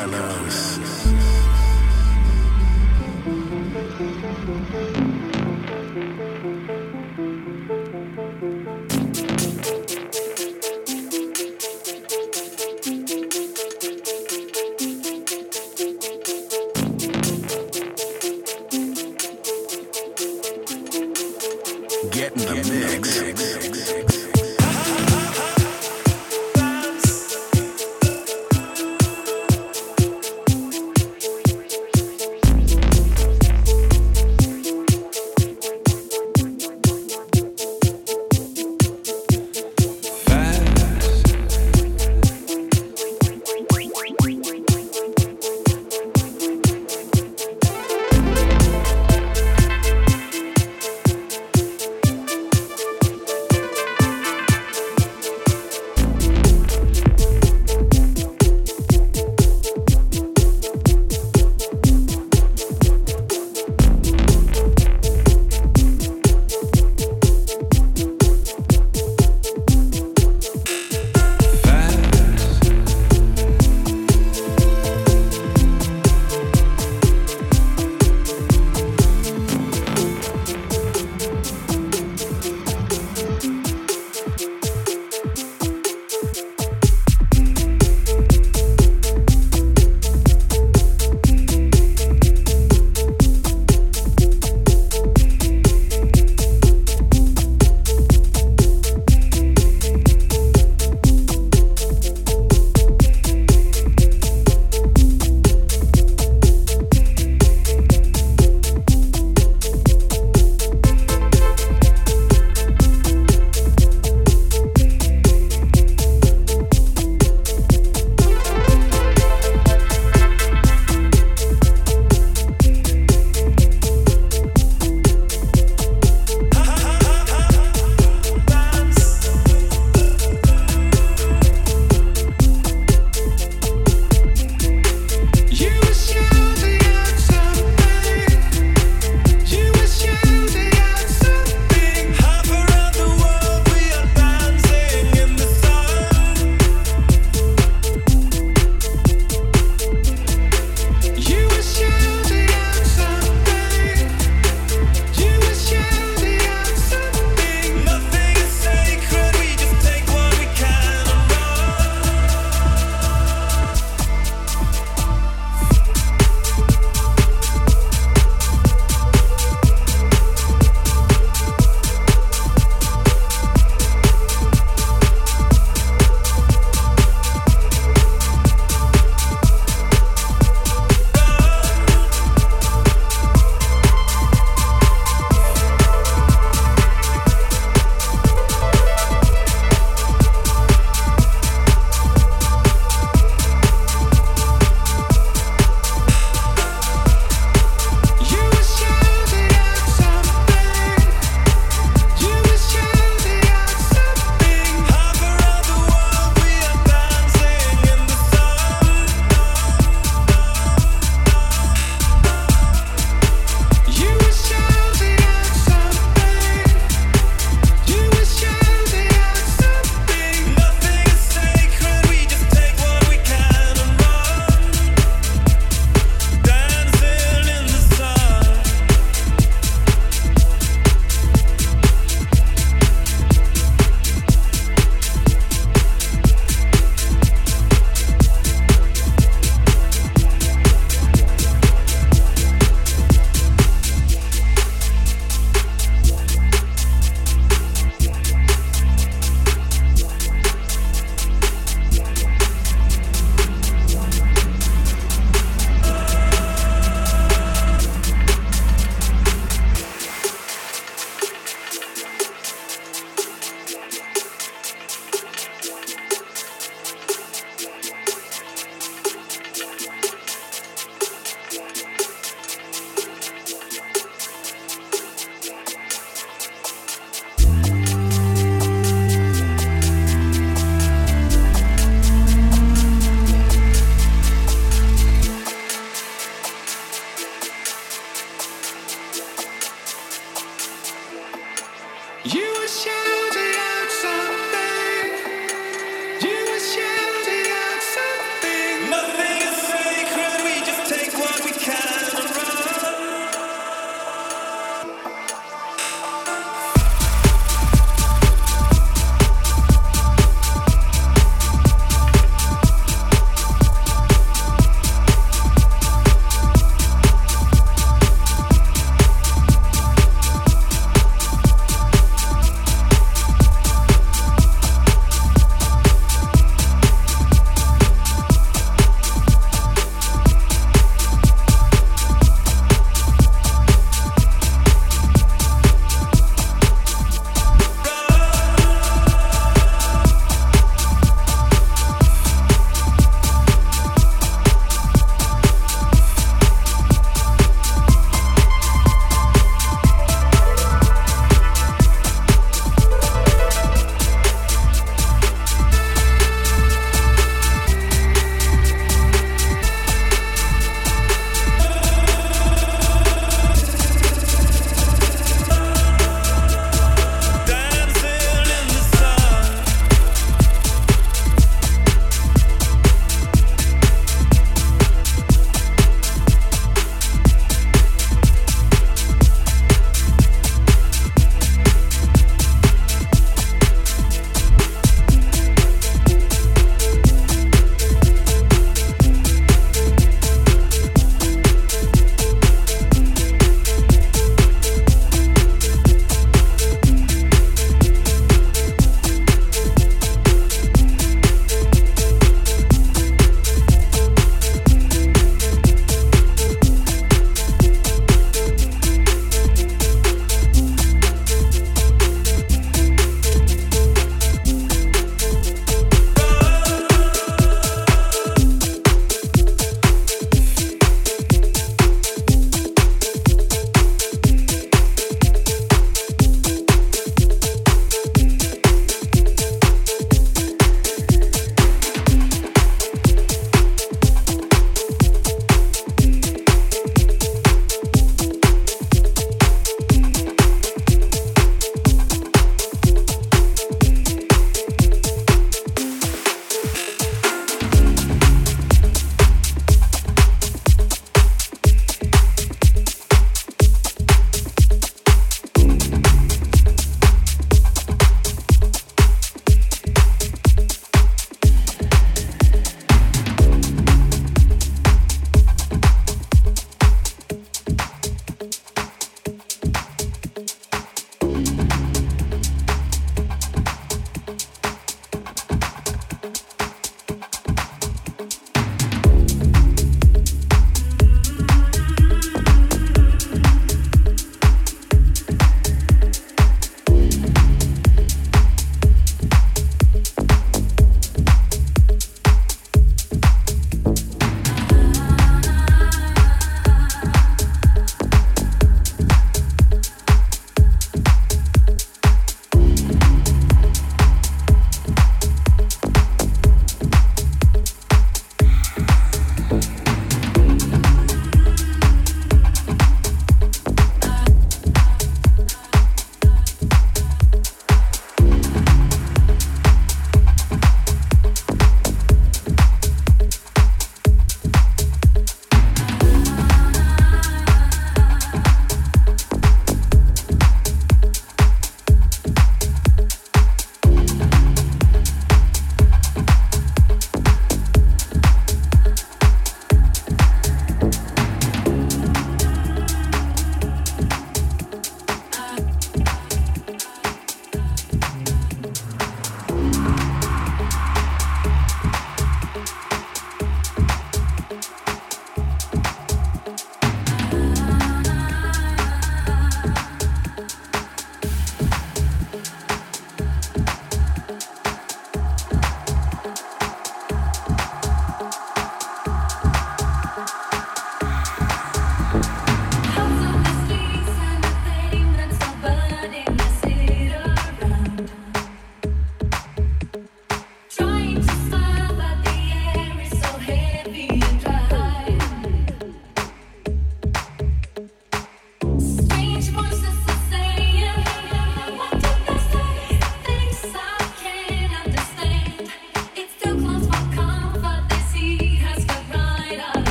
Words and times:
Carlos. 0.00 1.09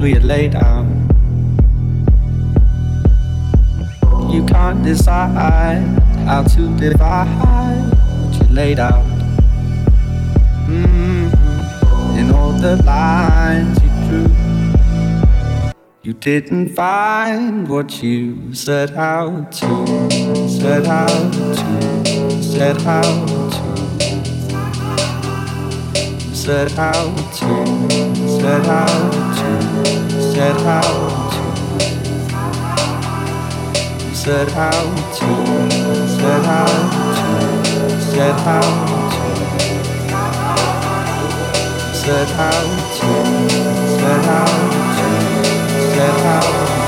We 0.00 0.12
had 0.12 0.24
laid 0.24 0.54
out? 0.54 0.86
You 4.32 4.44
can't 4.46 4.82
decide 4.82 5.82
how 6.26 6.42
to 6.42 6.76
divide 6.78 7.90
what 8.22 8.48
you 8.48 8.54
laid 8.54 8.78
out. 8.78 9.04
Mm-hmm. 10.66 12.18
In 12.18 12.30
all 12.30 12.52
the 12.52 12.76
lines 12.84 13.78
you 13.82 13.90
drew, 14.08 15.72
you 16.02 16.14
didn't 16.14 16.70
find 16.70 17.68
what 17.68 18.02
you 18.02 18.54
set 18.54 18.92
out 18.92 19.52
to, 19.52 19.86
set 20.48 20.86
out 20.86 21.32
to, 21.32 22.42
set 22.42 22.86
out 22.86 23.28
to 23.28 23.70
set 26.40 26.78
out 26.78 27.16
to, 27.34 27.64
set 28.40 28.66
out 28.66 28.96
to, 29.04 29.29
said 30.40 30.60
how 30.62 30.80
to. 30.80 31.44
Said 34.14 34.48
how 34.52 34.70
to. 35.18 35.28
Said 36.16 36.44
how 36.50 36.64
to. 36.64 37.00
Said 38.00 38.38
how 38.46 38.60
to. 38.62 39.10
Said 41.94 42.28
how 42.38 42.60
to. 42.96 43.10
Said 44.00 44.24
how 44.24 44.46
to. 44.96 45.08
Said 45.92 46.16
how 46.24 46.40
to. 46.74 46.79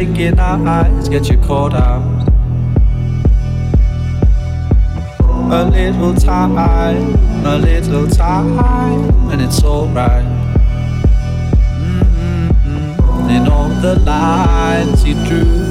Your 0.00 0.14
shaking 0.14 0.38
eyes 0.38 1.08
get 1.08 1.28
you 1.28 1.38
caught 1.38 1.74
out. 1.74 2.28
A 5.50 5.64
little 5.64 6.14
time, 6.14 6.56
a 7.44 7.58
little 7.58 8.06
time, 8.08 8.58
and 9.30 9.40
it's 9.40 9.64
alright. 9.64 10.24
Mm-hmm. 11.80 13.30
In 13.30 13.48
all 13.48 13.68
the 13.68 13.98
lines 14.00 15.04
you 15.04 15.14
drew, 15.26 15.66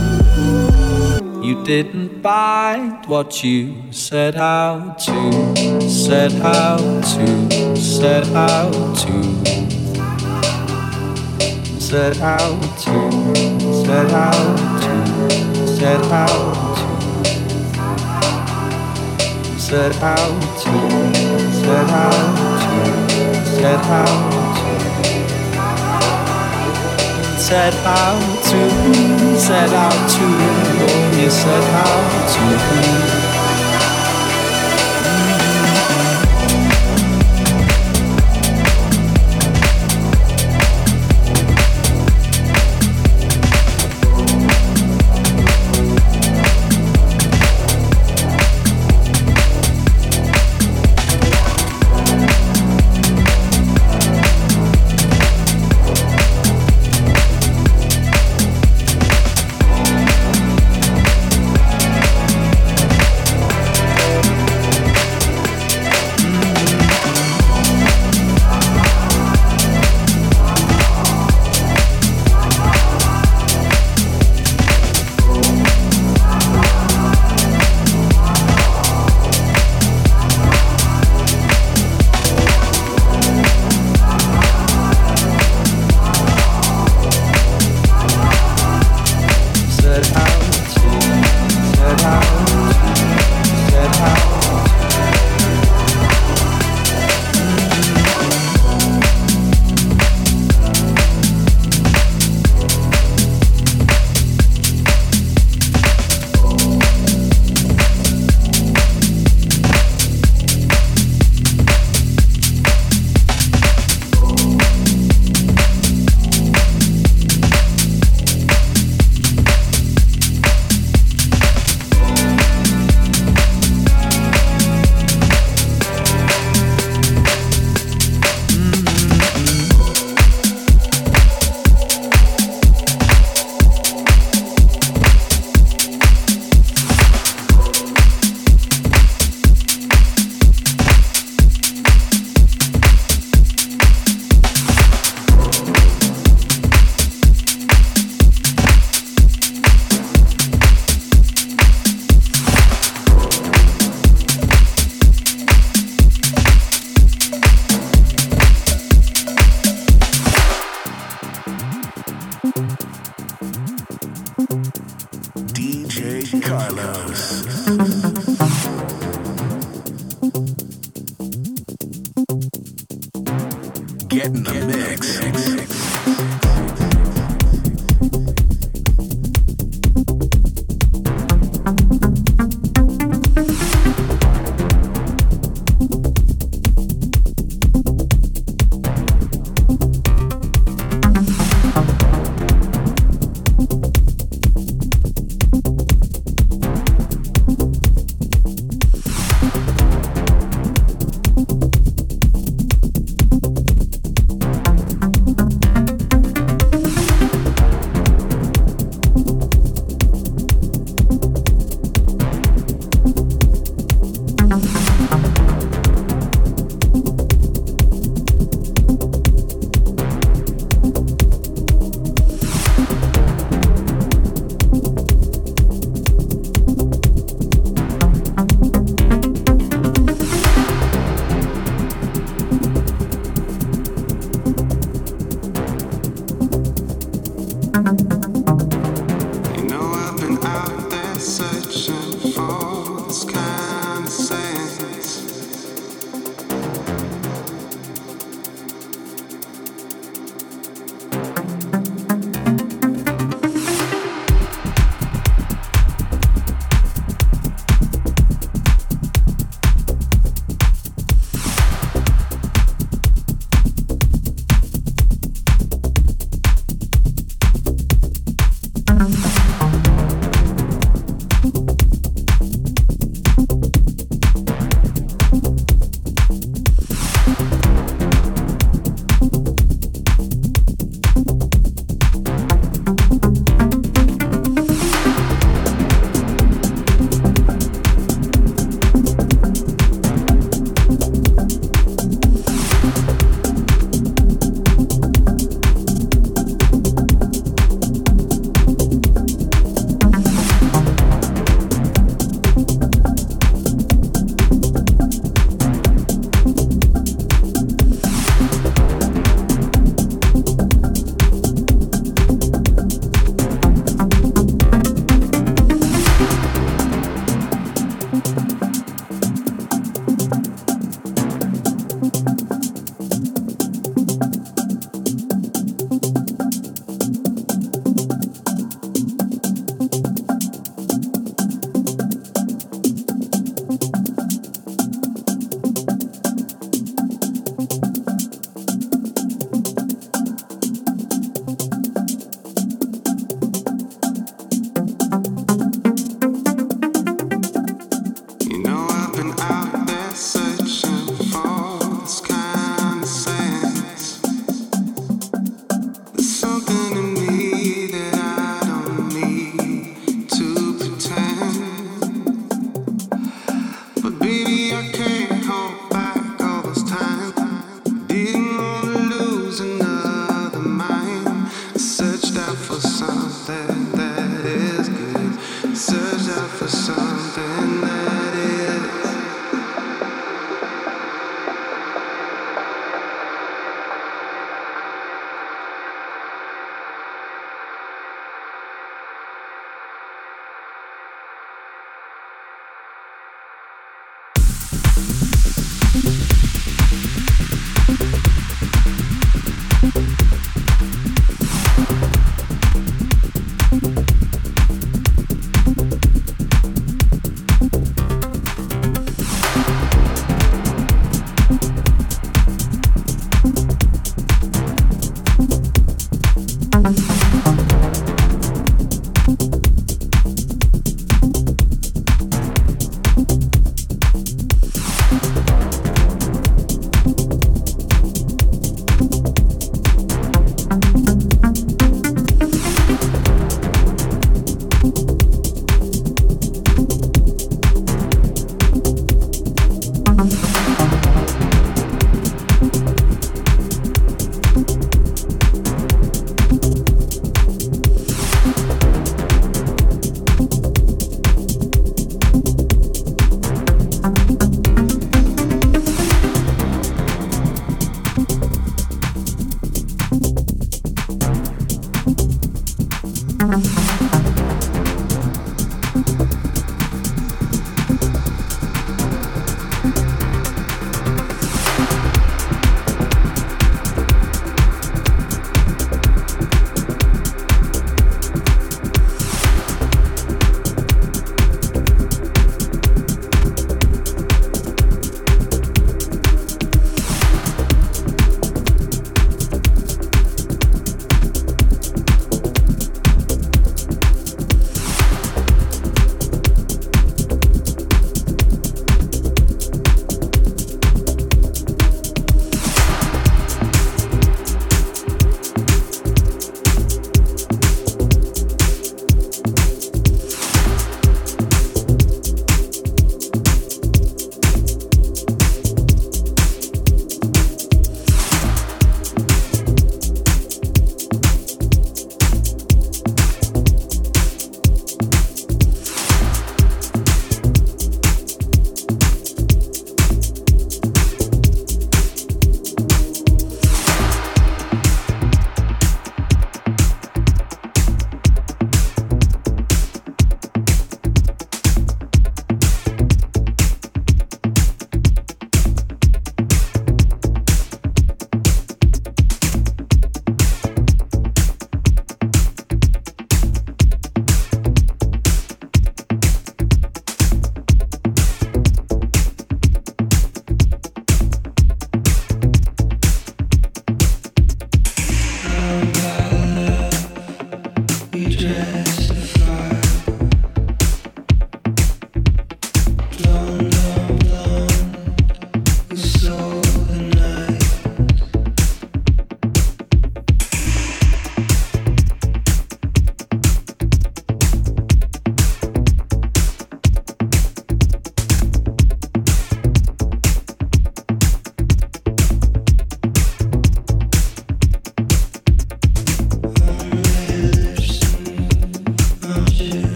you 1.43 1.63
didn't 1.63 2.21
find 2.21 3.05
what 3.05 3.43
you 3.43 3.75
set 3.91 4.35
out 4.35 4.99
to, 4.99 5.87
set 5.87 6.33
out 6.33 7.03
to, 7.03 7.75
set 7.77 8.27
out 8.29 8.73
to, 8.97 9.23
set 11.79 12.19
out 12.19 12.79
to, 12.79 13.66
set 13.87 14.11
out 14.11 14.57
to, 14.81 15.65
set 15.65 16.03
out 16.11 16.53
to, 19.47 19.57
set 19.57 20.03
out 20.03 20.41
to, 20.59 20.73
set 21.07 21.89
out 21.89 22.35
to, 22.37 22.83
set 23.45 23.85
out 23.85 24.27
set 27.39 27.73
out 27.85 28.19
to, 28.43 28.59
set 29.39 29.71
out 29.71 30.09
to, 30.09 30.25
oh, 30.83 31.29
set 31.29 31.63
out 31.73 33.11
to. 33.11 33.16